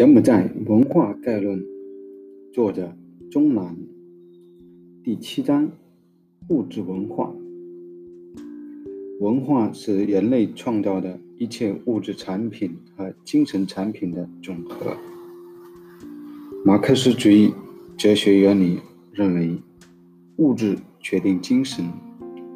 [0.00, 1.62] 柬埔寨文化概论，
[2.54, 2.96] 作者
[3.30, 3.76] 钟南，
[5.04, 5.70] 第七章：
[6.48, 7.30] 物质文化。
[9.20, 14.96] 文化是人类创造的一切物质产品和精神产品的总和。
[16.64, 17.52] 马克思主义
[17.98, 18.78] 哲学原理
[19.12, 19.54] 认为，
[20.38, 21.84] 物质决定精神，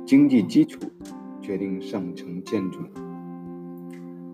[0.06, 0.80] 经济基础
[1.42, 2.78] 决定上层建筑。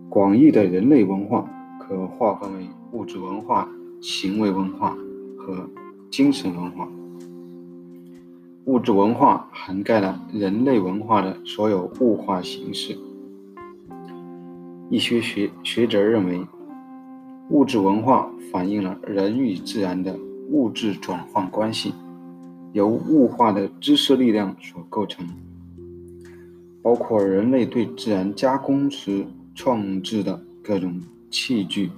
[0.09, 1.51] 广义的人类文化
[1.91, 2.69] 可划分为。
[2.93, 3.69] 物质文化、
[4.01, 4.97] 行为文化
[5.37, 5.69] 和
[6.09, 6.89] 精神文化。
[8.67, 12.97] 物质文化涵盖了人类文化的所有物化形式。
[14.89, 16.41] 一些学学者认为，
[17.49, 20.17] 物质文化反映了人与自然的
[20.51, 21.93] 物质转换关系，
[22.73, 25.27] 由物化的知识力量所构成，
[26.83, 31.91] 包括人类对自然加工时创制的各种器具。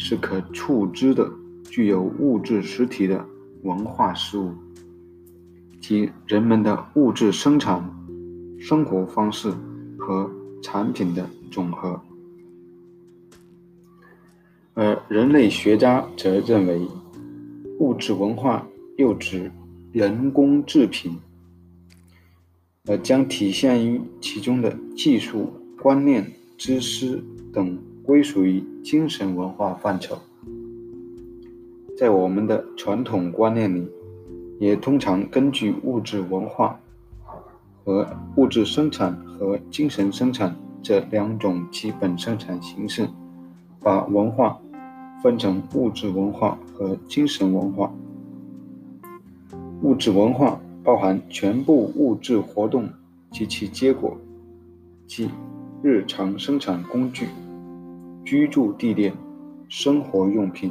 [0.00, 1.28] 是可触知的、
[1.68, 3.26] 具有物质实体的
[3.64, 4.54] 文化事物，
[5.80, 7.82] 即人们的物质生产、
[8.60, 9.52] 生活方式
[9.98, 10.30] 和
[10.62, 12.00] 产品的总和。
[14.74, 16.86] 而人类学家则认为，
[17.80, 18.64] 物质文化
[18.98, 19.50] 又指
[19.90, 21.18] 人工制品，
[22.86, 27.20] 而将体现于其中的技术、观念、知识
[27.52, 27.76] 等。
[28.08, 30.16] 归属于精神文化范畴，
[31.94, 33.86] 在我们的传统观念里，
[34.58, 36.80] 也通常根据物质文化
[37.84, 43.06] 和物质生产和精神生产这两种基本生产形式，
[43.82, 44.58] 把文化
[45.22, 47.92] 分成物质文化和精神文化。
[49.82, 52.88] 物质文化包含全部物质活动
[53.30, 54.16] 及其结果，
[55.06, 55.28] 即
[55.82, 57.28] 日常生产工具。
[58.28, 59.10] 居住地点、
[59.70, 60.70] 生活用品、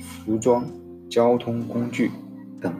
[0.00, 0.64] 服装、
[1.06, 2.10] 交通工具
[2.62, 2.72] 等。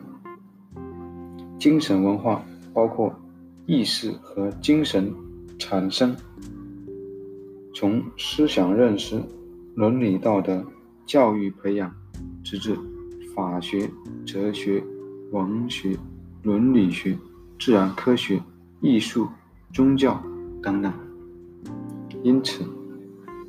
[1.58, 2.42] 精神文化
[2.72, 3.14] 包括
[3.66, 5.12] 意识和精神
[5.58, 6.16] 产生，
[7.74, 9.22] 从思想认识、
[9.74, 10.64] 伦理道德、
[11.04, 11.94] 教育培养，
[12.42, 12.74] 直至
[13.36, 13.86] 法学、
[14.24, 14.82] 哲学、
[15.32, 15.98] 文学、
[16.42, 17.14] 伦理学、
[17.60, 18.40] 自然科学、
[18.80, 19.28] 艺术、
[19.70, 20.18] 宗教
[20.62, 20.90] 等等。
[22.22, 22.64] 因此。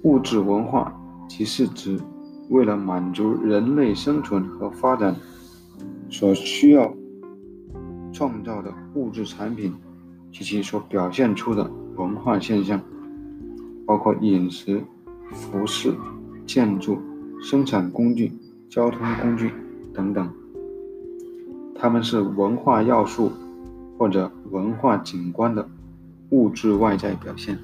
[0.06, 0.96] 物质文化
[1.28, 2.00] 即是指
[2.50, 5.16] 为了满足人类生存和发展
[6.12, 6.94] 所需要
[8.14, 9.74] 创造的物质产品
[10.32, 12.80] 及其所表现出的文化现象，
[13.88, 14.80] 包括饮食、
[15.32, 15.92] 服饰、
[16.46, 17.00] 建筑、
[17.42, 18.32] 生产工具、
[18.70, 19.52] 交通工具
[19.92, 20.30] 等等。
[21.74, 23.32] 它们是文化要素
[23.98, 25.68] 或者文化景观的
[26.30, 27.58] 物质外在表现。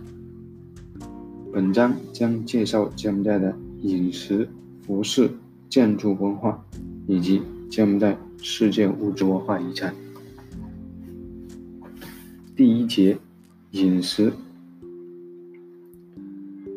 [1.54, 4.48] 本章将介绍柬埔寨的饮食、
[4.86, 5.30] 服饰、
[5.70, 6.64] 建筑文化，
[7.08, 9.94] 以及柬埔寨世界物质文化遗产。
[12.56, 13.18] 第一节：
[13.72, 14.32] 饮食。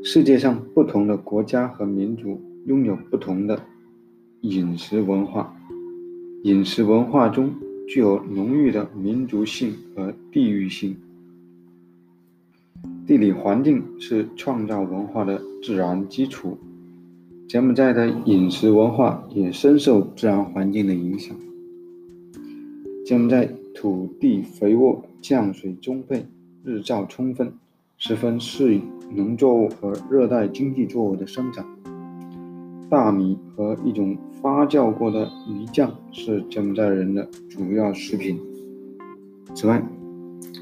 [0.02, 3.60] 世界上不同的国家和民族拥有不同的
[4.40, 5.56] 饮食文化，
[6.42, 7.54] 饮食文化中
[7.86, 10.96] 具有浓郁的民族性和地域性。
[13.06, 16.56] 地理环境是创造文化的自然基础。
[17.46, 21.36] 柬埔寨的饮食文化也深受自然环境的影响。
[23.04, 26.24] 柬埔寨土地肥沃，降水充沛，
[26.64, 27.52] 日照充分，
[27.98, 28.80] 十分适宜
[29.14, 31.66] 农作物和热带经济作物的生长。
[32.88, 38.40] 大米和一种发酵过的鱼酱是柬埔寨人的主要食品。
[39.54, 39.82] 此外，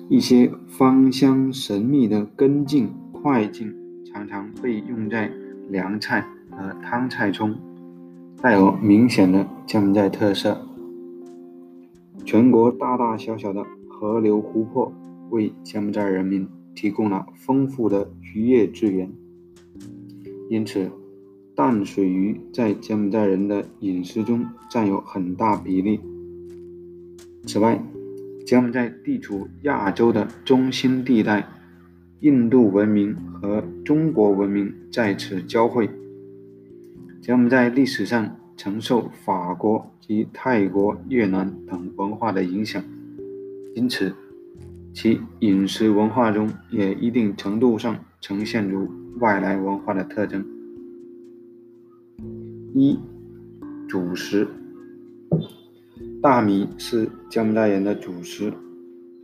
[0.09, 3.72] 一些芳香神秘的根茎、块茎
[4.04, 5.31] 常常被用在
[5.69, 7.54] 凉菜和汤菜中，
[8.41, 10.60] 带有明显的柬埔寨特色。
[12.25, 14.93] 全国大大小小的河流、湖泊
[15.31, 19.11] 为柬埔寨人民提供了丰富的渔业资源，
[20.50, 20.90] 因此
[21.55, 26.00] 淡水鱼在柬埔寨人的饮食中占有很大比例。
[27.44, 27.82] 此外，
[28.47, 31.49] 柬埔寨地处亚洲的中心地带，
[32.21, 35.89] 印度文明和中国文明在此交汇。
[37.21, 42.83] 柬埔寨历史上曾受法国及泰国、越南等文化的影响，
[43.75, 44.12] 因此
[44.93, 48.91] 其饮食文化中也一定程度上呈现出
[49.21, 50.44] 外来文化的特征。
[52.75, 52.99] 一、
[53.89, 54.49] 主食。
[56.22, 58.54] 大米是柬埔寨人的主食，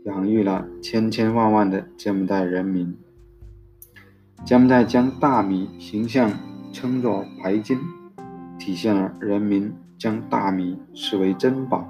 [0.06, 2.92] 养育了千千万万的柬埔寨人民。
[4.44, 6.28] 柬埔寨将大米形象
[6.72, 7.78] 称作“白金”，
[8.58, 11.86] 体现了人民将大米视为珍宝，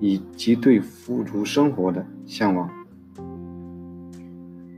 [0.00, 2.68] 以及对富足生活的向往。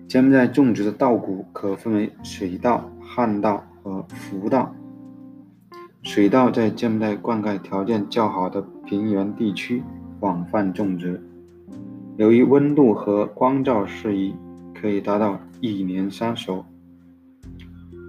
[0.06, 4.70] 柬埔寨种植的稻谷可分为水稻、旱稻和福稻。
[6.02, 9.82] 水稻在柬埔寨灌溉条件较好的平原地区
[10.20, 11.20] 广泛种植，
[12.16, 14.32] 由于温度和光照适宜，
[14.72, 16.64] 可以达到一年三熟。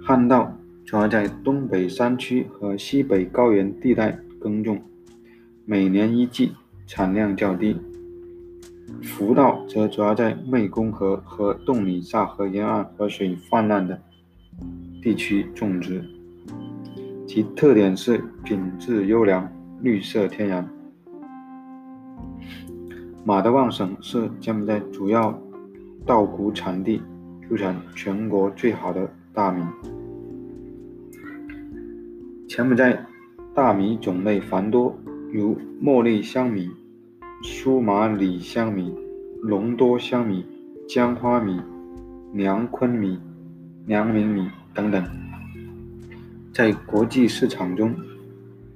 [0.06, 4.79] 旱稻主要在东北山区和西北高原地带耕种，
[5.65, 6.51] 每年一季，
[6.85, 7.75] 产量较低。
[9.01, 14.00] 福稻则主要在湄公河和洞里萨河沿岸河水泛滥的
[15.01, 16.06] 地区种植，
[17.27, 19.51] 其特点是品质优良、
[19.81, 20.68] 绿色天然。
[23.24, 25.38] 马德旺省是柬埔寨主要
[26.06, 27.01] 稻谷产地，
[27.47, 29.63] 出产全国最好的大米。
[32.47, 33.06] 柬埔寨
[33.53, 34.97] 大米种类繁多，
[35.31, 36.69] 如茉莉香米。
[37.44, 38.91] 苏马里香米、
[39.44, 40.44] 隆多香米、
[40.88, 41.62] 姜花米、
[42.33, 43.19] 良坤米、
[43.85, 45.06] 良民米等等，
[46.51, 47.95] 在国际市场中，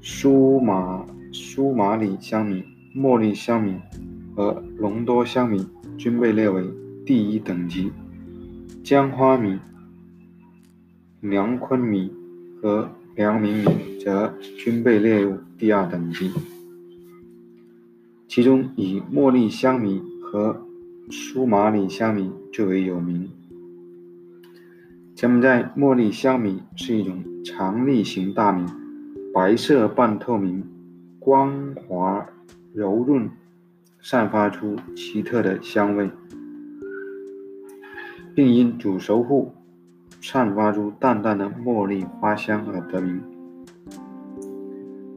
[0.03, 2.63] 苏马苏马里香米、
[2.95, 3.75] 茉莉香米
[4.36, 5.63] 和隆多香米
[5.95, 6.63] 均被列为
[7.06, 7.92] 第一等级，
[8.83, 9.59] 姜花米、
[11.19, 12.12] 梁坤米
[12.59, 16.31] 和梁明米则均被列入第二等级。
[18.27, 20.65] 其中以茉莉香米和
[21.12, 23.30] 苏马里香米最为有名。
[25.13, 28.65] 柬埔寨茉莉香米是一种长粒型大米，
[29.33, 30.63] 白色半透明，
[31.19, 32.28] 光滑
[32.74, 33.30] 柔润，
[34.01, 36.10] 散发出奇特的香味，
[38.36, 39.54] 并因煮熟后
[40.22, 43.22] 散发出淡淡的茉莉花香而得名。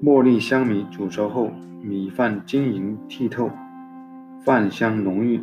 [0.02, 1.50] 茉莉香米煮熟后。
[1.87, 3.50] 米饭晶莹剔透，
[4.43, 5.38] 饭香浓郁，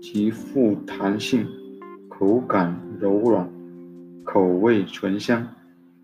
[0.00, 1.46] 极富弹性，
[2.08, 3.48] 口感柔软，
[4.24, 5.46] 口味醇香，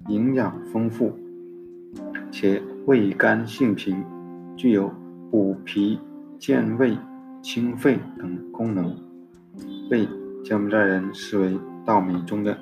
[0.07, 1.13] 营养丰富，
[2.33, 4.05] 且味甘性平，
[4.57, 4.93] 具有
[5.31, 6.01] 补脾
[6.41, 6.99] 健胃、
[7.41, 8.93] 清肺等功能，
[9.89, 10.09] 被
[10.43, 11.57] 柬埔寨人视为
[11.87, 12.59] 稻米中的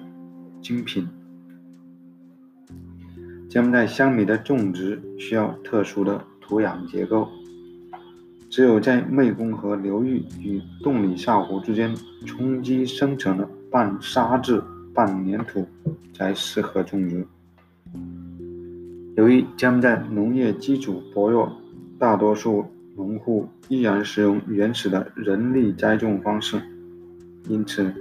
[0.61, 1.09] 精品。
[3.49, 6.23] 柬埔寨香米的种植需要特殊的。
[6.43, 7.29] 土壤结构，
[8.49, 11.95] 只有在湄公河流域与洞里萨湖之间
[12.27, 14.61] 冲积生成的半沙质
[14.93, 15.65] 半粘土
[16.13, 17.25] 才适合种植。
[19.21, 21.53] 由于柬埔寨农业基础薄弱，
[21.99, 22.65] 大多数
[22.97, 26.59] 农户依然使用原始的人力栽种方式，
[27.47, 27.93] 因此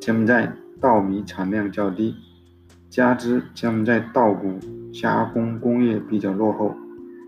[0.00, 0.50] 柬埔寨
[0.80, 2.14] 稻米产量较低。
[2.88, 4.58] 加之柬埔寨稻谷
[4.90, 6.74] 加工工业比较落后，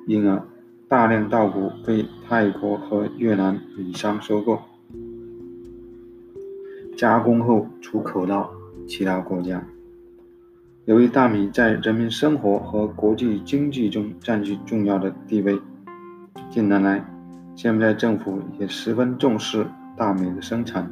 [0.07, 0.43] 因而。
[0.89, 4.59] 大量稻谷被泰国和越南米商收购，
[6.97, 8.51] 加工后出口到
[8.89, 9.63] 其他国家。
[10.87, 15.59] 由于大米在人民生活和国际经济中占据重要的地位，
[16.49, 17.05] 近年来，
[17.57, 19.67] 柬埔寨政府也十分重视
[19.97, 20.89] 大米的生产，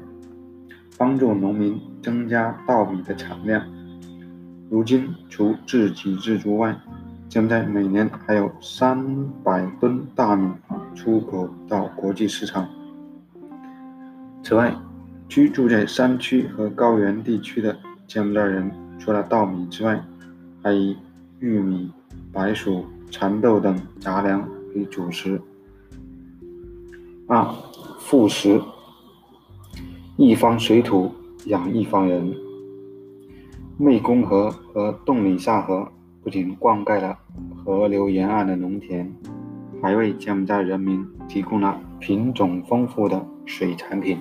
[0.98, 3.64] 帮助农民增加稻米的产量。
[4.68, 6.76] 如今，除自给自足外，
[7.28, 8.98] 柬埔寨每年还有三
[9.44, 10.50] 百吨大米
[10.96, 12.68] 出口到国际市场。
[14.42, 14.74] 此外，
[15.28, 17.76] 居住在山区和高原地区的
[18.08, 20.02] 柬埔寨人，除了稻米之外，
[20.62, 20.96] 还以
[21.40, 21.90] 玉米、
[22.32, 25.40] 白薯、蚕豆等杂粮为主食。
[27.26, 27.46] 二、
[27.98, 28.60] 副食：
[30.16, 31.12] 一方水土
[31.46, 32.34] 养一方人。
[33.78, 35.88] 湄公河和洞里萨河。
[36.22, 37.18] 不仅灌溉了
[37.54, 39.14] 河流沿岸的农田，
[39.82, 44.18] 还为柬埔寨人民提供了品种丰富的水产品。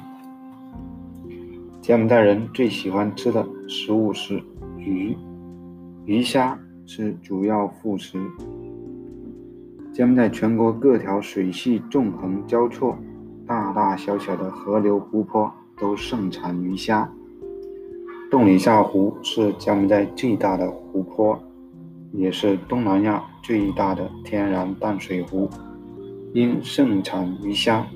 [1.81, 4.43] 柬埔寨人最喜欢吃的食物是
[4.85, 5.17] 鱼，
[6.05, 8.19] 鱼虾是主要副食。
[9.91, 12.97] 柬埔寨全国各条水系纵横交错，
[13.45, 17.09] 大大小小的河流湖泊都盛产鱼虾。
[18.29, 21.37] 洞里萨湖是柬埔寨最大的湖泊。
[22.15, 25.49] 也是东南亚最大的天然淡水湖，
[26.31, 27.87] 因盛产鱼虾，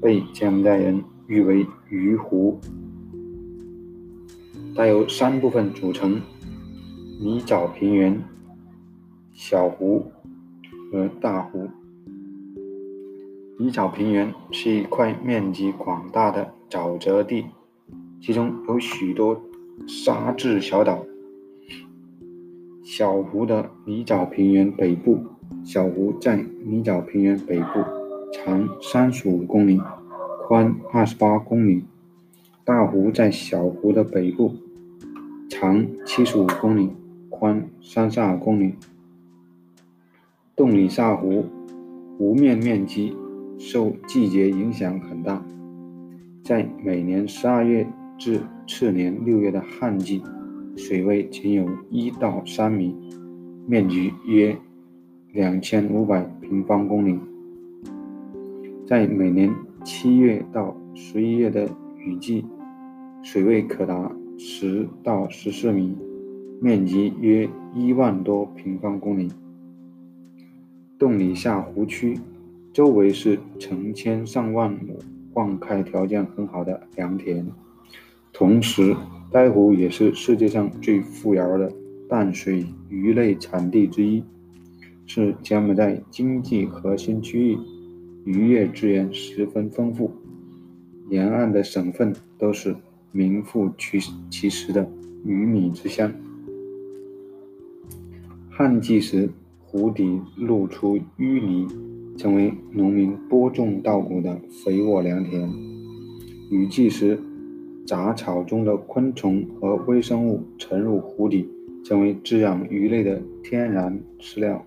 [0.00, 2.58] 被柬埔寨人誉为“鱼湖”。
[4.74, 6.22] 它由三部分组成：
[7.20, 8.22] 泥沼平原、
[9.34, 10.10] 小湖
[10.90, 11.68] 和大湖。
[13.58, 17.44] 泥沼平原是一块面积广大的沼泽地，
[18.20, 19.42] 其中有许多
[19.86, 21.04] 沙质小岛。
[22.82, 25.18] 小湖的泥沼平原北部，
[25.62, 27.84] 小湖在泥沼平原北部，
[28.32, 29.78] 长三十五公里，
[30.46, 31.84] 宽二十八公里。
[32.64, 34.52] 大湖在小湖的北部，
[35.48, 36.90] 长七十五公里，
[37.28, 38.74] 宽三十二公里。
[40.54, 41.44] 洞里萨湖
[42.16, 43.16] 湖面面积
[43.58, 45.44] 受季节影响很大，
[46.44, 47.84] 在每年十二月
[48.16, 50.22] 至次年六月的旱季。
[50.76, 52.94] 水位仅有一到三米，
[53.66, 54.56] 面积约
[55.32, 57.18] 两千五百平方公里。
[58.86, 59.52] 在每年
[59.84, 61.68] 七月到十一月的
[62.04, 62.44] 雨季，
[63.22, 65.96] 水位可达十到十四米，
[66.60, 69.28] 面积约一万多平方公里。
[70.98, 72.18] 洞里下湖区
[72.72, 74.98] 周围是成千上万亩
[75.32, 77.46] 灌溉条件很好的良田，
[78.32, 78.96] 同时。
[79.32, 81.72] 该湖也是世界上最富饶的
[82.06, 84.22] 淡水鱼类产地之一，
[85.06, 87.58] 是柬埔寨经济核心区域，
[88.26, 90.10] 渔业资源十分丰富，
[91.12, 92.74] 沿岸的省份都是
[93.10, 94.90] 名副其实的
[95.26, 96.10] 鱼米之乡。
[98.48, 99.28] 旱季时，
[99.60, 101.68] 湖底露出淤泥，
[102.16, 105.50] 成为农民播种稻谷的肥沃良田；
[106.50, 107.20] 雨季时，
[107.86, 111.46] 杂草中的昆虫和微生物沉入湖底，
[111.84, 114.64] 成为滋养鱼类的天然饲料。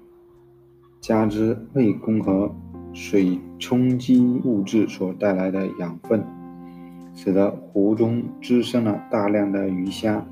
[1.02, 2.56] 加之内功和
[2.94, 6.24] 水冲积物质所带来的养分，
[7.16, 10.24] 使得湖中滋生了大量的鱼虾。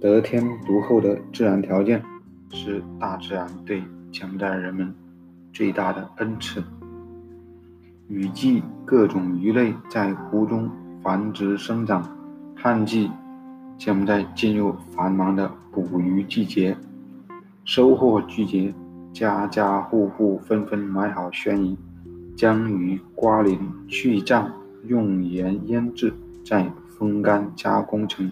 [0.00, 2.02] 得天独厚的自然条件，
[2.50, 4.92] 是大自然对柬埔寨人们
[5.52, 6.60] 最大的恩赐。
[8.08, 10.68] 雨季，各种鱼类在湖中。
[11.02, 12.06] 繁殖生长，
[12.54, 13.10] 旱季
[13.78, 16.76] 柬埔寨进入繁忙的捕鱼季节，
[17.64, 18.74] 收获季节，
[19.10, 21.74] 家家户户纷纷买好轩鱼，
[22.36, 24.52] 将鱼刮鳞去脏，
[24.86, 26.12] 用盐腌制，
[26.44, 28.30] 再风干加工成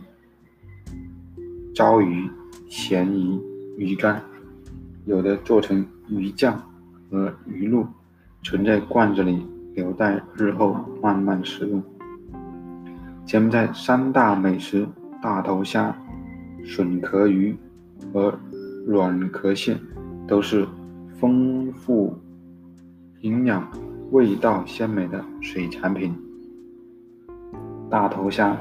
[1.74, 2.28] 糟鱼、
[2.68, 3.40] 咸鱼、
[3.76, 4.22] 鱼干，
[5.04, 6.60] 有的做成鱼酱
[7.10, 7.86] 和鱼露，
[8.42, 11.82] 存在罐子里，留待日后慢慢食用。
[13.24, 14.86] 柬埔寨三大美食：
[15.22, 15.94] 大头虾、
[16.64, 17.54] 笋壳鱼
[18.12, 18.38] 和
[18.86, 19.78] 软壳蟹，
[20.26, 20.66] 都是
[21.18, 22.18] 丰富
[23.20, 23.70] 营养、
[24.10, 26.14] 味道鲜美的水产品。
[27.90, 28.56] 大头虾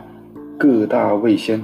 [0.58, 1.62] 个大味鲜，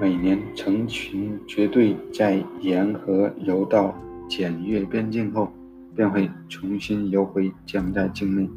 [0.00, 3.94] 每年成群结队在沿河游到
[4.28, 5.52] 检阅边境后，
[5.94, 8.48] 便会重新游回柬埔寨境内。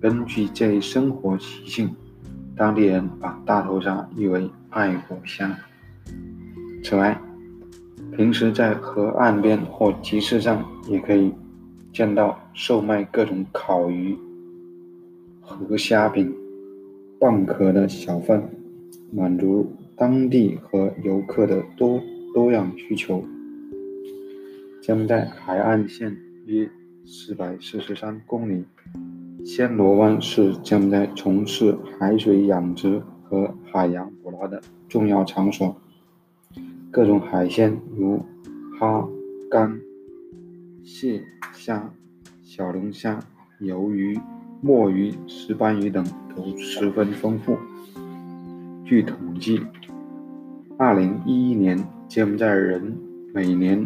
[0.00, 1.94] 根据这一生活习性。
[2.58, 5.54] 当地人把大头鲨誉为“爱国虾”。
[6.82, 7.20] 此外，
[8.16, 11.30] 平时在河岸边或集市上也可以
[11.92, 14.16] 见到售卖各种烤鱼、
[15.42, 16.34] 和虾饼、
[17.18, 18.50] 蚌壳的小贩，
[19.10, 21.98] 满足当地和游客的多
[22.34, 23.24] 多样需求。
[24.82, 26.68] 柬埔寨海岸线约
[27.06, 28.64] 四百四十三公里。
[29.44, 35.74] 暹罗湾是柬埔寨从事海水养殖和海洋捕捞的重要场所，
[36.90, 38.20] 各种海鲜如
[38.78, 39.08] 哈、
[39.50, 39.80] 干、
[40.84, 41.22] 蟹、
[41.54, 41.90] 虾、
[42.42, 43.18] 小龙虾、
[43.60, 44.18] 鱿鱼、
[44.60, 46.04] 墨鱼、石斑鱼等
[46.36, 47.56] 都十分丰富。
[48.84, 49.60] 据统计
[50.78, 52.96] ，2011年柬埔寨人
[53.32, 53.84] 每年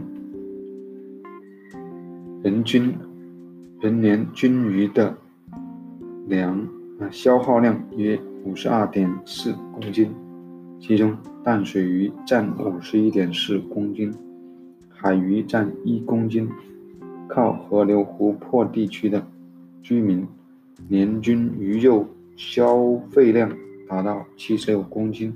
[2.43, 2.93] 人均
[3.81, 5.17] 人年均鱼的
[6.27, 6.59] 粮
[6.99, 10.11] 啊，消耗量约五十二点四公斤，
[10.81, 14.13] 其中淡水鱼占五十一点四公斤，
[14.89, 16.49] 海鱼占一公斤。
[17.33, 19.25] 靠河流、湖泊地区的
[19.85, 20.27] 居民，
[20.89, 22.05] 年均鱼肉
[22.43, 23.55] 消费量
[23.87, 25.31] 达到七十六公斤，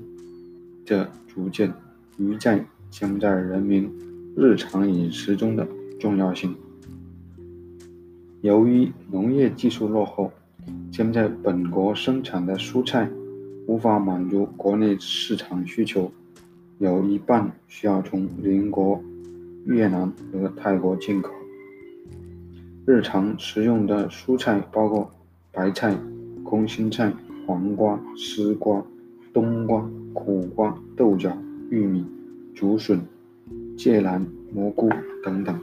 [0.86, 1.70] 这足见
[2.16, 3.92] 鱼在将在人民
[4.34, 5.68] 日常饮食中的
[6.00, 6.56] 重要性。
[8.40, 10.32] 由于农业技术落后。
[10.90, 13.06] 柬埔寨本国生产的蔬菜
[13.66, 16.10] 无法满足国内市场需求，
[16.78, 18.98] 有一半需要从邻国
[19.66, 21.30] 越南和泰国进口。
[22.86, 25.10] 日常食用的蔬菜包括
[25.52, 25.94] 白菜、
[26.54, 27.12] 空心菜、
[27.48, 28.80] 黄瓜、丝瓜、
[29.32, 31.36] 冬瓜、苦瓜、豆角、
[31.68, 32.06] 玉米、
[32.54, 33.04] 竹笋、
[33.76, 34.88] 芥蓝、蘑菇
[35.24, 35.60] 等等。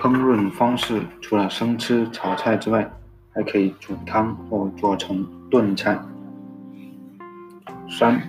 [0.00, 2.90] 烹饪方式除了生吃、炒菜之外，
[3.30, 5.96] 还可以煮汤或做成炖菜。
[7.88, 8.20] 三、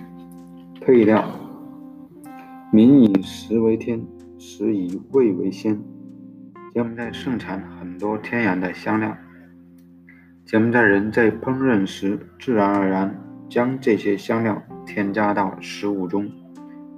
[0.80, 1.28] 配料：
[2.70, 4.00] 民以食为天，
[4.38, 5.82] 食以味为先。
[6.72, 9.16] 柬埔寨盛产很多天然的香料，
[10.52, 13.18] 柬埔寨人在烹饪时自然而然
[13.48, 16.30] 将这些香料添加到食物中，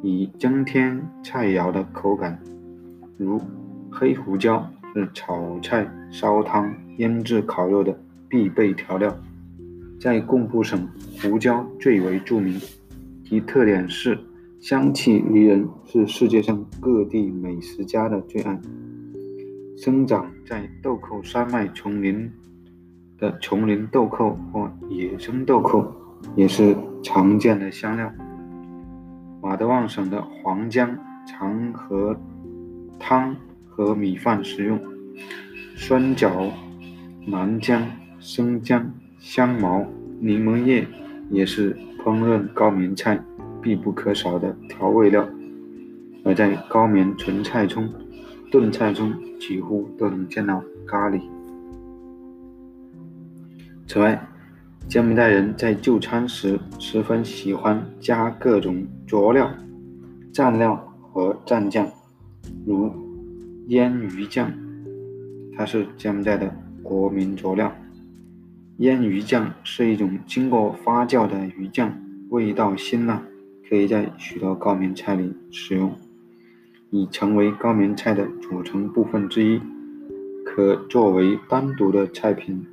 [0.03, 2.37] 以增添菜肴的口感。
[3.17, 3.41] 如
[3.93, 7.97] 黑胡椒是炒菜、烧汤、腌制烤肉的
[8.29, 9.17] 必备调料，
[10.01, 10.89] 在贡布省，
[11.23, 12.61] 胡椒最为著名，
[13.25, 14.19] 其特点是
[14.59, 18.61] 香气迷人，是世界上各地美食家的最爱。
[19.77, 22.29] 生长在豆蔻山脉丛林
[23.19, 25.87] 的丛林豆蔻或野生豆蔻
[26.37, 28.11] 也是常见的香料。
[29.43, 32.17] 马德旺省的黄姜常和
[32.99, 33.37] 汤
[33.69, 34.81] 和米饭食用，
[35.77, 36.51] 酸角、
[37.27, 37.83] 南姜、
[38.19, 39.85] 生姜、香茅、
[40.21, 40.87] 柠檬叶
[41.31, 43.21] 也是烹饪高棉菜
[43.61, 45.29] 必不可少的调味料。
[46.25, 47.87] 而在高棉纯菜中，
[48.51, 51.21] 炖菜中几乎都能见到咖喱。
[53.87, 54.27] 此外，
[54.89, 59.51] 柬埔寨人在就餐时十分喜欢加各种佐料、
[60.33, 61.89] 蘸料和蘸酱，
[62.67, 62.93] 如
[63.69, 64.53] 腌鱼酱，
[65.57, 66.51] 它是柬埔寨的
[66.83, 67.73] 国民佐料。
[68.79, 71.97] 腌鱼酱是一种经过发酵的鱼酱，
[72.31, 73.23] 味道辛辣，
[73.69, 75.95] 可以在许多高棉菜里使用。
[76.91, 79.61] 已成为高棉菜的组成部分之一，
[80.45, 82.65] 可作为单独的菜品、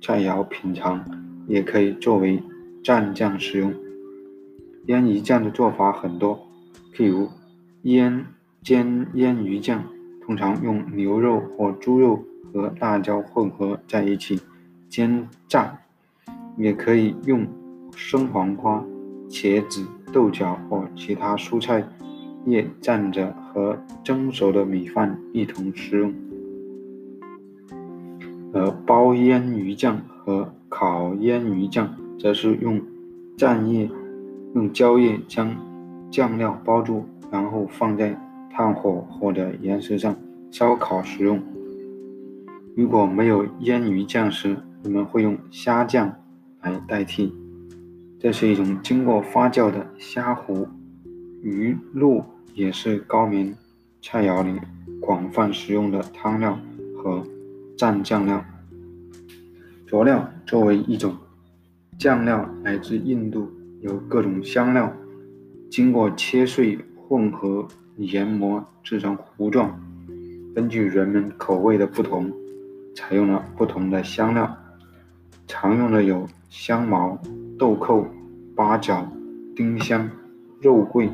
[0.00, 1.04] 菜肴品尝，
[1.46, 2.42] 也可以作为
[2.82, 3.74] 蘸酱使用。
[4.86, 6.46] 腌鱼酱的做法很多，
[6.94, 7.28] 譬如
[7.82, 8.26] 腌
[8.62, 9.84] 煎腌鱼酱，
[10.24, 14.40] 通常用牛肉或猪肉和辣椒混合在一起
[14.88, 15.78] 煎炸，
[16.56, 17.46] 也可以用
[17.94, 18.84] 生黄瓜、
[19.28, 21.86] 茄子、豆角或其他蔬菜。
[22.46, 26.14] 叶蘸着和蒸熟的米饭一同食用，
[28.52, 32.80] 而包腌鱼酱和烤腌鱼酱则是用
[33.36, 33.90] 蘸叶、
[34.54, 35.54] 用胶叶将
[36.10, 38.18] 酱料包住，然后放在
[38.50, 40.14] 炭火或者岩石上
[40.50, 41.40] 烧烤食用。
[42.76, 46.12] 如果没有腌鱼酱时，人们会用虾酱
[46.62, 47.32] 来代替，
[48.18, 50.66] 这是一种经过发酵的虾糊、
[51.42, 52.22] 鱼露。
[52.54, 53.54] 也是高棉
[54.02, 54.58] 菜肴里
[55.00, 56.58] 广泛使用的汤料
[56.96, 57.22] 和
[57.78, 58.44] 蘸酱料。
[59.86, 61.16] 佐料作为一种
[61.96, 63.48] 酱料，来自印度，
[63.80, 64.92] 由各种香料
[65.70, 69.80] 经过切碎、混合、研磨制成糊状。
[70.54, 72.32] 根据人们口味的不同，
[72.96, 74.54] 采用了不同的香料。
[75.46, 77.16] 常用的有香茅、
[77.56, 78.06] 豆蔻、
[78.56, 79.10] 八角、
[79.54, 80.10] 丁香、
[80.60, 81.08] 肉桂。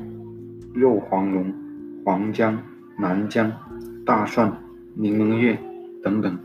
[0.72, 1.55] 肉黄蓉、
[2.05, 2.61] 黄姜、
[2.98, 3.53] 南姜、
[4.05, 4.53] 大蒜、
[4.96, 5.57] 柠檬叶
[6.03, 6.37] 等等，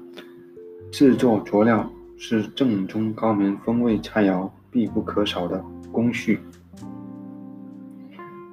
[0.91, 6.39] 制作佐料是正宗高明风味菜肴必不可少的工序。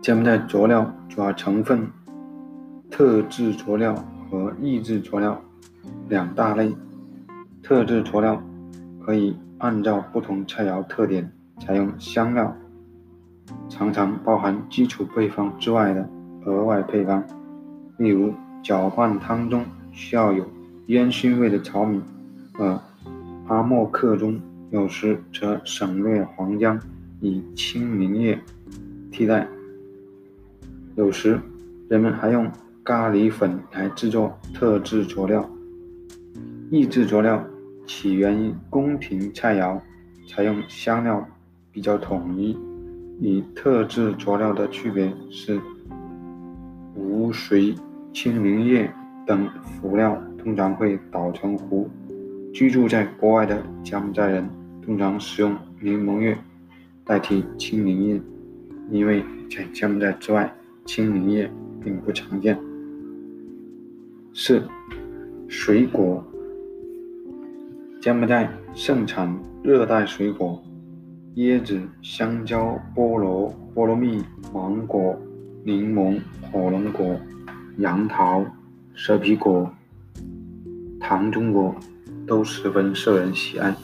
[0.02, 1.88] 柬埔寨佐料主要成分
[2.90, 3.94] 特制佐料
[4.30, 5.40] 和抑制佐料
[6.08, 6.72] 两大类。
[7.62, 8.40] 特制佐料
[9.04, 12.54] 可以按照不同菜肴特点采用香料。
[13.68, 16.08] 常常包含基础配方之外的
[16.44, 17.24] 额外配方，
[17.96, 20.44] 例如搅拌汤中需要有
[20.86, 22.00] 烟熏味的炒米，
[22.58, 22.80] 而
[23.48, 24.40] 阿莫克中
[24.70, 26.80] 有时则省略黄姜，
[27.20, 28.38] 以青柠叶
[29.10, 29.46] 替代。
[30.94, 31.38] 有时
[31.88, 32.50] 人们还用
[32.82, 35.48] 咖喱粉来制作特制佐料。
[36.70, 37.44] 抑制佐料
[37.86, 39.78] 起源于宫廷菜肴，
[40.28, 41.26] 采用香料
[41.70, 42.56] 比较统一。
[43.18, 45.58] 与特制佐料的区别是，
[46.94, 47.74] 无水、
[48.12, 48.92] 青柠叶
[49.26, 51.88] 等辅料通常会捣成糊。
[52.52, 54.48] 居住在国外的柬埔寨人
[54.82, 56.36] 通常使用柠檬叶
[57.04, 58.20] 代替青柠叶，
[58.90, 60.52] 因为在柬埔寨之外，
[60.84, 61.50] 青柠叶
[61.82, 62.58] 并不常见。
[64.32, 64.62] 四、
[65.48, 66.24] 水果。
[68.00, 70.62] 柬埔寨盛产热带水果。
[71.36, 75.14] 椰子、香蕉、菠萝、菠萝蜜、芒果、
[75.64, 77.20] 柠檬、火龙果、
[77.76, 78.42] 杨桃、
[78.94, 79.70] 蛇皮果、
[80.98, 81.74] 糖中果
[82.26, 83.74] 都十分受人喜爱。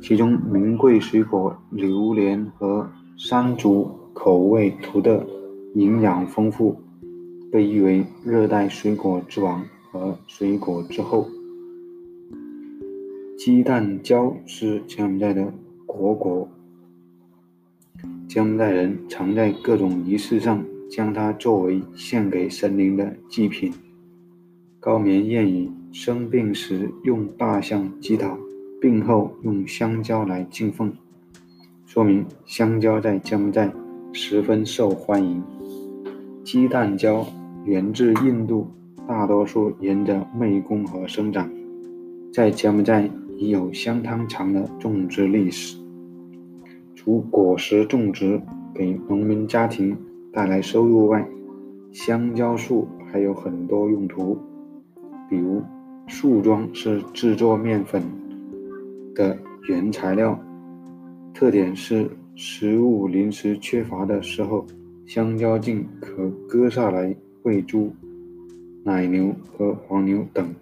[0.00, 5.26] 其中名贵水果榴莲和山竹口味独特，
[5.74, 6.80] 营养丰富，
[7.50, 11.26] 被誉为热带水果之王和水果之后。
[13.36, 15.52] 鸡蛋椒是柬埔寨的。
[15.84, 16.48] 果果，
[18.28, 23.72] 柬埔寨人常在各种仪式上将它作为献给神灵的祭品。
[24.78, 28.36] 高棉谚语：生病时用大象祭讨，
[28.80, 30.92] 病后用香蕉来敬奉，
[31.86, 33.72] 说明香蕉在柬埔寨
[34.12, 35.42] 十分受欢迎。
[36.44, 37.26] 鸡蛋蕉
[37.64, 38.68] 源自印度，
[39.06, 41.50] 大多数沿着湄公河生长，
[42.32, 45.78] 在柬埔寨已有相当长的种植历史。
[46.94, 48.40] 除果实种植
[48.74, 49.96] 给农民家庭
[50.32, 51.26] 带来收入外，
[51.90, 54.38] 香蕉树还有很多用途。
[55.28, 55.60] 比如，
[56.08, 58.02] 树桩是制作面粉
[59.14, 59.36] 的
[59.68, 60.40] 原材料，
[61.34, 64.64] 特点是食物临时缺乏的时候，
[65.04, 67.92] 香蕉茎可割下来喂猪、
[68.84, 70.54] 奶牛和黄牛等。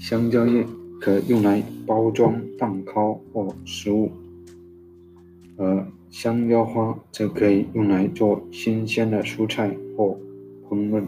[0.00, 0.66] 香蕉叶
[1.00, 4.10] 可用来包装蛋糕或食物，
[5.56, 10.18] 而香蕉花则可以用来做新鲜的蔬菜或
[10.68, 11.04] 烹饪。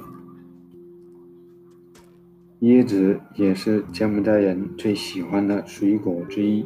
[2.65, 6.65] 椰子也是柬埔寨人最喜欢的水果之一。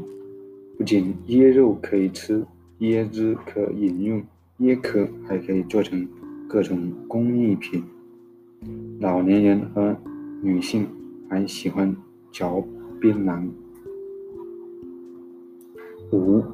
[0.77, 2.47] 不仅椰肉可以吃，
[2.79, 4.23] 椰汁可饮用，
[4.61, 6.09] 椰壳还可以做成
[6.49, 7.83] 各种工艺品。
[9.01, 9.97] 老年人和
[10.41, 10.87] 女性
[11.29, 11.97] 还喜欢
[12.31, 12.65] 嚼
[13.01, 13.49] 槟榔。
[16.13, 16.45] 五、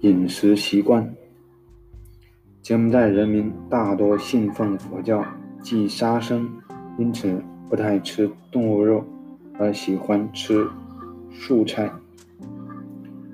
[0.00, 1.14] 饮食习惯。
[2.60, 5.24] 柬埔寨人民大多信奉佛教，
[5.60, 6.50] 忌杀生，
[6.98, 7.40] 因此。
[7.72, 9.02] 不太吃动物肉，
[9.58, 10.68] 而喜欢吃
[11.30, 11.90] 素菜，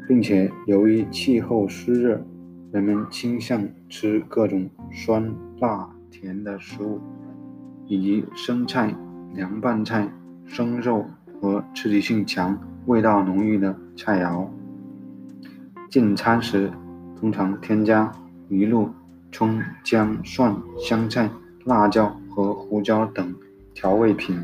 [0.06, 2.24] 并且由于气候湿热，
[2.70, 7.00] 人们倾向吃各种酸、辣、甜的食物，
[7.88, 8.94] 以及生菜、
[9.34, 10.08] 凉拌菜、
[10.46, 11.04] 生肉
[11.40, 14.46] 和刺激性强、味道浓郁的菜肴。
[15.90, 16.70] 进餐时
[17.18, 18.12] 通常添加
[18.48, 18.88] 鱼露、
[19.32, 21.28] 葱、姜、蒜、香菜、
[21.64, 23.34] 辣椒和胡椒等。
[23.80, 24.36] 调味品，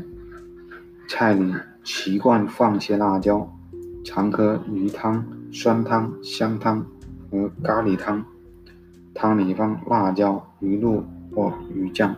[1.09, 3.45] 菜里习惯放些辣椒，
[4.01, 6.79] 常喝鱼汤、酸汤、香汤
[7.29, 8.23] 和咖喱汤，
[9.13, 12.15] 汤里放辣椒、鱼露或鱼酱。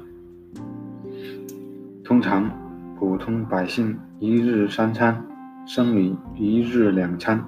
[2.03, 2.51] 通常，
[2.99, 5.25] 普通百姓一日三餐，
[5.65, 7.43] 僧侣一日两餐。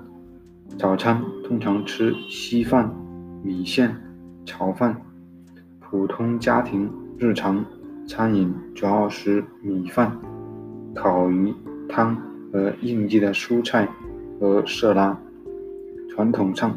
[0.80, 2.92] 早餐通常吃稀饭、
[3.44, 3.96] 米线、
[4.48, 5.00] 炒饭。
[5.80, 7.64] 普通家庭日常。
[8.10, 10.12] 餐饮主要是米饭、
[10.96, 11.54] 烤鱼、
[11.88, 12.18] 汤
[12.52, 13.88] 和应季的蔬菜
[14.40, 15.16] 和色拉。
[16.10, 16.76] 传统上，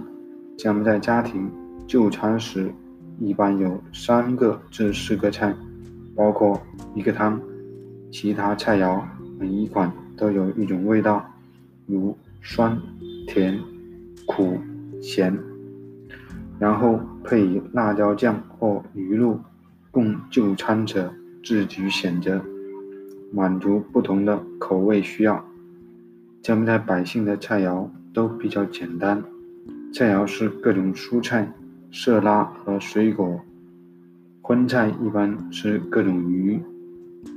[0.59, 1.51] 柬埔寨家庭
[1.87, 2.71] 就餐时
[3.19, 5.57] 一般有三个至四个菜，
[6.15, 6.61] 包括
[6.95, 7.41] 一个汤。
[8.11, 9.03] 其他菜肴
[9.39, 11.25] 每一款都有一种味道，
[11.87, 12.79] 如酸、
[13.27, 13.59] 甜、
[14.27, 14.59] 苦、
[15.01, 15.35] 咸，
[16.59, 19.41] 然后配以辣椒酱或鱼露，
[19.91, 21.11] 供就餐者。
[21.43, 22.41] 自己选择，
[23.33, 25.45] 满足不同的口味需要。
[26.41, 29.23] 柬埔寨百姓的菜肴都比较简单，
[29.93, 31.53] 菜肴是各种蔬菜、
[31.91, 33.41] 色拉和水果。
[34.41, 36.61] 荤菜一般是各种鱼，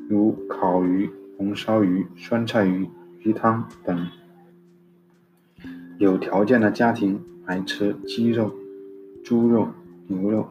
[0.09, 2.87] 如烤鱼、红烧鱼、酸菜鱼、
[3.19, 4.07] 鱼汤等。
[5.97, 8.51] 有条件的家庭爱吃鸡肉、
[9.23, 9.67] 猪肉、
[10.07, 10.47] 牛肉。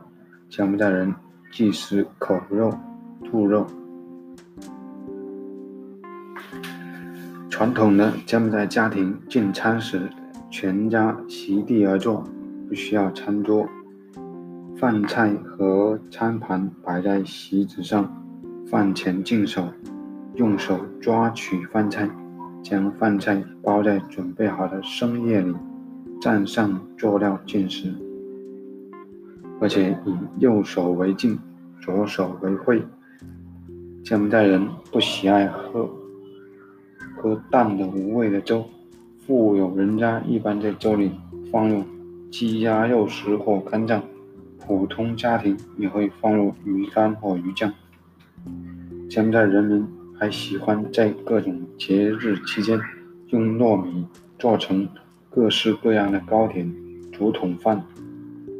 [0.49, 1.13] 柬埔寨人
[1.51, 2.73] 忌食口肉。
[3.35, 3.67] 兔肉。
[7.51, 10.09] 传统的将在家庭进餐时，
[10.53, 12.23] 全家席地而坐，
[12.69, 13.67] 不需要餐桌，
[14.77, 18.09] 饭菜和餐盘摆在席子上，
[18.69, 19.67] 饭前净手，
[20.35, 22.09] 用手抓取饭菜，
[22.63, 25.53] 将饭菜包在准备好的生叶里，
[26.21, 27.93] 蘸上佐料进食，
[29.61, 31.37] 而且以右手为镜，
[31.81, 32.81] 左手为会。
[34.05, 35.89] 柬埔寨人不喜爱喝
[37.17, 38.63] 喝淡的无味的粥，
[39.27, 41.11] 富有人家一般在粥里
[41.51, 41.83] 放入
[42.31, 44.03] 鸡鸭肉食或肝脏，
[44.59, 47.73] 普通家庭也会放入鱼干或鱼酱。
[49.09, 49.89] 柬埔寨人民
[50.21, 52.79] 还喜欢在各种节日期间
[53.29, 54.07] 用糯米
[54.39, 54.87] 做成
[55.31, 56.71] 各式各样的糕点、
[57.11, 57.83] 竹筒饭，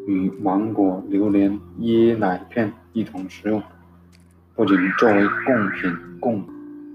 [0.07, 3.63] 与芒果、榴莲、椰奶片一同食用。
[4.57, 6.41] 不仅作为贡品供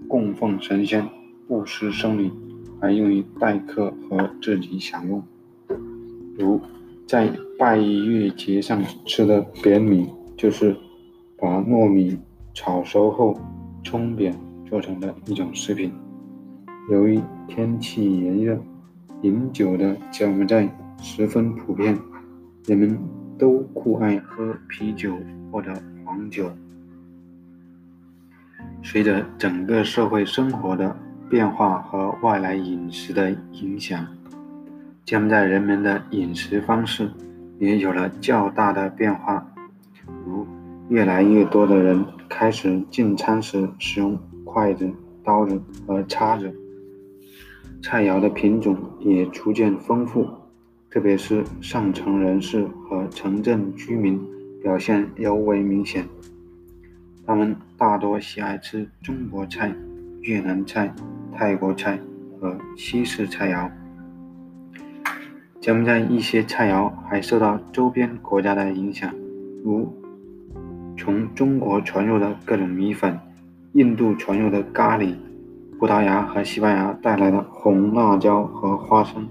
[0.08, 1.06] 供奉神仙、
[1.46, 2.32] 布施生灵，
[2.80, 5.22] 还用于待客和自己享用。
[6.38, 6.62] 如
[7.06, 10.74] 在拜月节上吃的扁米，就是
[11.38, 12.18] 把糯米
[12.54, 13.38] 炒熟后
[13.84, 14.34] 冲扁
[14.66, 15.92] 做成的一种食品。
[16.90, 18.58] 由于天气炎热，
[19.24, 22.00] 饮酒的柬埔寨十分普遍，
[22.68, 22.98] 人们
[23.38, 25.14] 都酷爱喝啤酒
[25.52, 25.74] 或者
[26.06, 26.50] 黄酒。
[28.82, 30.96] 随着整个社会生活的
[31.30, 34.06] 变化和外来饮食的影响，
[35.06, 37.12] 柬埔寨人们的饮食方式
[37.60, 39.46] 也有了较大的变化。
[40.26, 40.48] 如
[40.90, 44.90] 越来越多的人开始进餐时使用筷子、
[45.24, 46.52] 刀子和叉子，
[47.84, 50.28] 菜肴的品种也逐渐丰富，
[50.90, 54.20] 特别是上层人士和城镇居民
[54.64, 56.04] 表现尤为明显。
[57.30, 59.72] 他们大多喜爱吃中国菜、
[60.22, 60.92] 越南菜、
[61.32, 62.00] 泰国菜
[62.42, 63.70] 和西式菜肴。
[65.62, 69.14] 柬埔寨一些菜肴还受到周边国家的影响，
[69.64, 69.96] 如
[70.98, 73.16] 从中国传入的各种米粉、
[73.74, 75.14] 印度传入的咖喱、
[75.78, 79.30] 葡萄牙和西班牙带来的红辣椒和花生，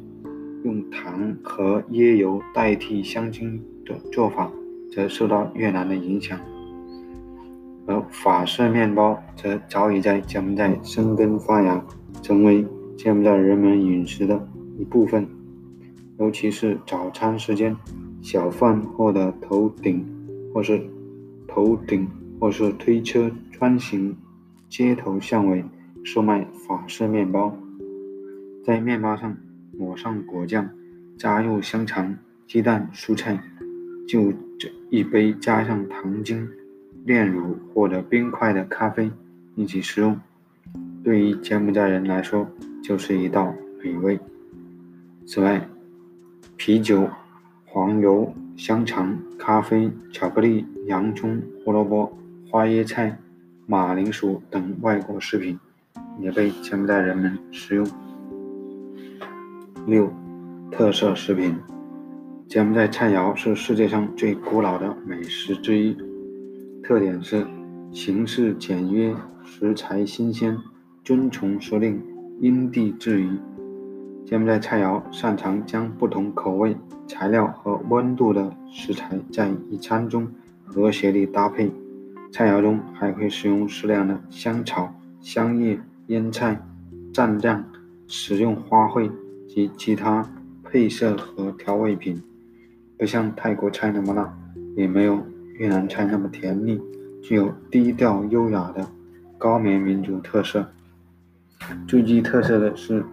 [0.62, 4.48] 用糖和椰油代替香精的做法，
[4.88, 6.38] 则受到越南的影响。
[7.88, 11.83] 而法式面包则早已在柬埔寨生根发芽，
[12.22, 12.64] 成为
[12.98, 14.46] 柬埔寨人们饮食的
[14.79, 15.27] 一部分。
[16.18, 17.74] 尤其是早餐时间，
[18.20, 20.05] 小贩或者头顶，
[20.53, 20.83] 或是
[21.46, 22.07] 头顶，
[22.38, 24.14] 或是推车穿行
[24.68, 25.64] 街头巷尾，
[26.05, 27.57] 售卖法式面包。
[28.62, 29.35] 在面包上
[29.72, 30.68] 抹上果酱，
[31.16, 33.42] 加入香肠、鸡蛋、蔬菜，
[34.07, 36.46] 就这一杯加上糖精。
[37.09, 39.11] 炼乳或者冰块的咖啡
[39.55, 40.21] 一起食用，
[41.03, 42.47] 对于柬埔寨人来说
[42.85, 44.21] 就是一道美味。
[45.27, 45.66] 此外，
[46.59, 47.09] 啤酒、
[47.64, 52.12] 黄油、香肠、咖啡、巧克力、洋葱、胡萝卜、
[52.51, 53.16] 花椰菜、
[53.64, 55.59] 马铃薯等外国食品
[56.21, 57.88] 也被柬埔寨人们食用。
[59.87, 60.12] 六、
[60.71, 61.57] 特色食品：
[62.47, 65.97] 柬埔寨菜肴是世界上最古老的美食之一。
[66.88, 67.46] 特点是
[67.92, 70.57] 形式简约，食材新鲜，
[71.05, 72.03] 遵从时令，
[72.40, 73.29] 因地制宜。
[74.24, 76.74] 柬埔寨菜肴擅长将不同口味、
[77.07, 80.27] 材料和温度的食材在一餐中
[80.64, 81.70] 和谐地搭配。
[82.33, 86.59] 菜肴中还会使用适量的香草、香叶、腌菜、
[87.12, 87.62] 蘸酱，
[88.07, 89.12] 使用花卉
[89.46, 90.27] 及其他
[90.64, 92.22] 配色和调味品，
[92.96, 94.35] 不像泰国菜那么辣，
[94.74, 95.22] 也没有。
[95.59, 96.81] 越南菜那么甜蜜，
[97.21, 98.88] 具有低调优雅的
[99.37, 100.64] 高棉民族特色。
[101.88, 103.05] 最具特色的是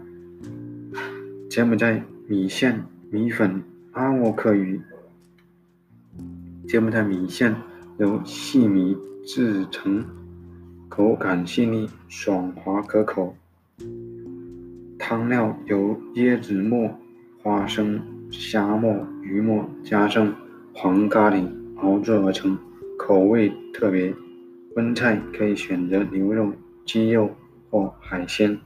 [1.50, 4.80] 柬埔寨米线、米粉、阿沃克鱼。
[6.68, 7.56] 柬埔寨米线
[7.98, 10.06] 由细米制成，
[10.88, 13.36] 口感细腻、爽滑可口。
[15.00, 16.92] 汤料由椰子末、
[17.42, 20.32] 花生、虾末、鱼末加上
[20.76, 21.64] 黄咖喱。
[21.86, 22.58] 熬制而成，
[22.98, 24.13] 口味特别。
[24.76, 26.52] 荤菜可以选择牛肉、
[26.84, 27.30] 鸡肉
[27.69, 28.58] 或海鲜，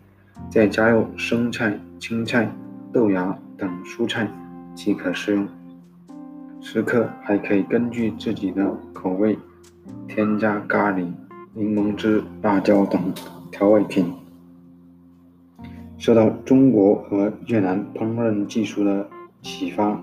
[0.50, 2.52] 再加入生菜、青菜、
[2.92, 4.28] 豆芽等蔬菜
[4.74, 5.48] 即可食用。
[6.62, 9.38] 食客还可以根据自己的口味
[10.08, 11.06] 添加咖喱、
[11.54, 13.14] 柠檬汁、辣椒等
[13.52, 14.12] 调味品。
[15.98, 19.08] 受到中国和越南烹饪技术的
[19.44, 20.02] 启发，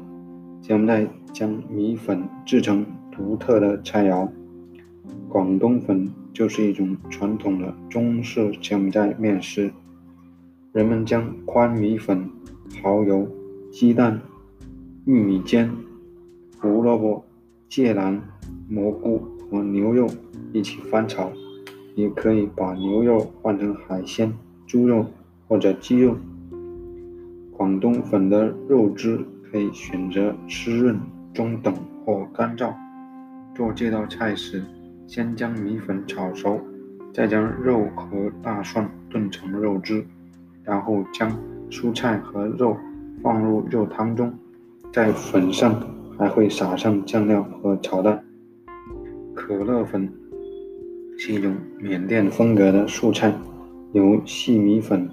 [0.60, 2.86] 柬埔寨将米粉制成。
[3.16, 4.28] 独特的菜肴，
[5.26, 9.72] 广东粉就是一种传统的中式柬埔寨面食。
[10.74, 12.28] 人们将宽米粉、
[12.82, 13.26] 蚝油、
[13.72, 14.20] 鸡蛋、
[15.06, 15.70] 玉米尖、
[16.60, 17.24] 胡萝卜、
[17.70, 18.20] 芥蓝、
[18.68, 20.06] 蘑菇和牛肉
[20.52, 21.32] 一起翻炒，
[21.94, 24.30] 也可以把牛肉换成海鲜、
[24.66, 25.06] 猪肉
[25.48, 26.14] 或者鸡肉。
[27.56, 31.00] 广东粉的肉汁可以选择湿润、
[31.32, 31.74] 中等
[32.04, 32.74] 或干燥。
[33.56, 34.62] 做这道菜时，
[35.06, 36.60] 先将米粉炒熟，
[37.10, 40.04] 再将肉和大蒜炖成肉汁，
[40.62, 41.34] 然后将
[41.70, 42.76] 蔬菜和肉
[43.22, 44.30] 放入肉汤中，
[44.92, 45.82] 在粉上
[46.18, 48.22] 还会撒上酱料和炒蛋。
[49.34, 50.06] 可乐粉
[51.16, 53.32] 是一种缅甸风格的素菜，
[53.94, 55.08] 由细米粉、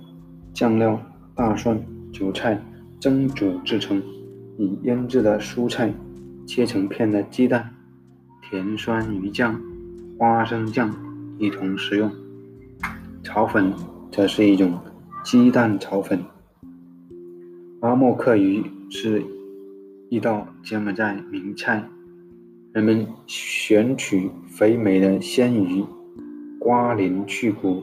[0.53, 1.01] 酱料、
[1.33, 2.61] 大蒜、韭菜
[2.99, 4.03] 蒸煮制成，
[4.57, 5.93] 以腌制的蔬菜、
[6.45, 7.69] 切成片的鸡蛋。
[8.53, 9.59] 甜酸鱼酱、
[10.15, 10.93] 花生酱
[11.39, 12.11] 一同食用。
[13.23, 13.73] 炒粉
[14.11, 14.77] 则是一种
[15.23, 16.23] 鸡蛋炒粉。
[17.79, 19.25] 阿莫克鱼是
[20.07, 21.83] 一道柬埔寨名菜。
[22.73, 25.83] 人们选取肥美的鲜鱼，
[26.59, 27.81] 刮鳞去骨，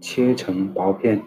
[0.00, 1.20] 切成薄片，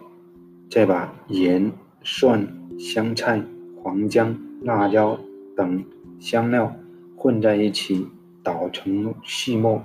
[0.68, 1.70] 再把盐、
[2.02, 2.44] 蒜、
[2.76, 3.40] 香菜、
[3.76, 5.16] 黄姜、辣椒
[5.56, 5.84] 等
[6.18, 6.74] 香料。
[7.14, 8.06] 混在一起，
[8.50, 9.80] 捣成细末。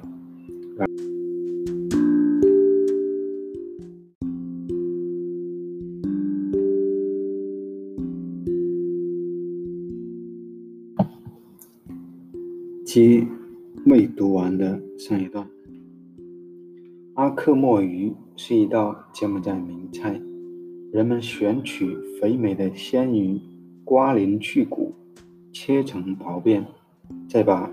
[12.84, 13.28] 即
[13.86, 15.48] 未读完的上一段。
[17.14, 20.20] 阿克墨鱼是一道柬埔寨名菜，
[20.92, 23.40] 人们选取肥美的鲜鱼，
[23.84, 24.96] 刮鳞去骨，
[25.54, 26.66] 切成薄片，
[27.30, 27.72] 再把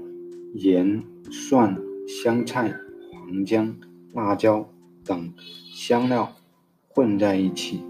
[0.54, 2.72] 盐、蒜、香菜、
[3.10, 3.74] 黄姜、
[4.12, 4.68] 辣椒
[5.04, 5.32] 等
[5.74, 6.30] 香料
[6.88, 7.80] 混在一起，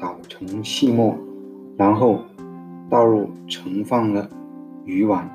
[0.00, 1.16] 捣成细末，
[1.76, 2.22] 然后
[2.88, 4.28] 倒入盛放的
[4.84, 5.28] 鱼碗，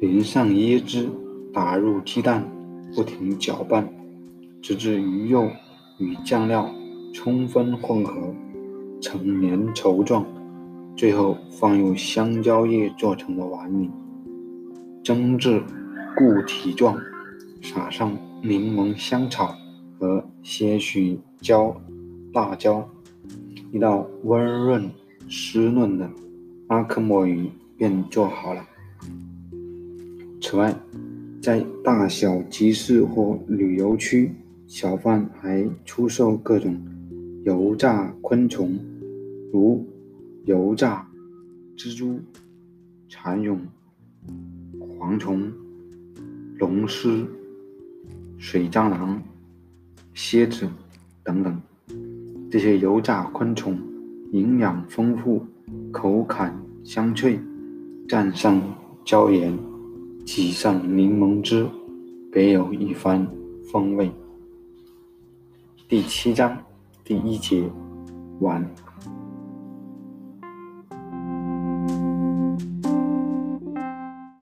[0.00, 1.08] 淋上椰汁，
[1.52, 2.44] 打入鸡蛋。
[2.96, 3.86] 不停搅拌，
[4.62, 5.50] 直至鱼肉
[5.98, 6.66] 与酱料
[7.12, 8.34] 充分混合，
[8.98, 10.24] 成粘稠状。
[10.96, 13.90] 最后放入香蕉叶做成的碗里，
[15.08, 15.62] 蒸至
[16.18, 16.94] 固体状，
[17.62, 19.56] 撒上柠檬香草
[19.98, 21.74] 和些许椒
[22.34, 22.86] 辣椒，
[23.72, 24.90] 一道温润
[25.26, 26.10] 湿润的
[26.66, 28.62] 阿克莫鱼便做好了。
[30.42, 30.78] 此外，
[31.40, 34.34] 在大小集市或旅游区，
[34.66, 36.78] 小贩还出售各种
[37.46, 38.78] 油炸昆虫，
[39.54, 39.86] 如
[40.44, 41.08] 油炸
[41.78, 42.20] 蜘蛛、
[43.08, 43.58] 蚕蛹、
[44.98, 45.52] 蝗虫、
[46.58, 47.24] 龙虱、
[48.36, 49.22] 水蟑螂、
[50.12, 50.68] 蝎子
[51.22, 51.62] 等等。
[52.50, 53.78] 这些油炸昆虫
[54.32, 55.46] 营养丰富，
[55.92, 57.38] 口感香脆，
[58.08, 58.60] 蘸上
[59.04, 59.56] 椒盐。
[60.26, 61.66] 挤上柠檬汁，
[62.30, 63.26] 别有一番
[63.72, 64.10] 风味。
[65.88, 66.54] 第七章
[67.02, 67.64] 第一节，
[68.40, 68.62] 碗